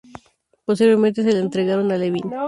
[0.65, 2.31] Posteriormente, se la entregaron a Levine.